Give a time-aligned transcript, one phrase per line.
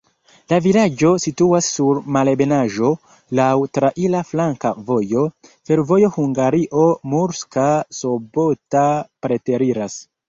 [0.51, 2.89] La vilaĝo situas sur malebenaĵo,
[3.39, 5.27] laŭ traira flanka vojo,
[5.71, 7.67] fervojo Hungario-Murska
[8.01, 8.87] Sobota
[9.27, 10.01] preteriras.